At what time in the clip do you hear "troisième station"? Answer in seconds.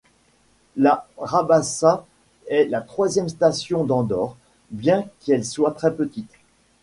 2.81-3.83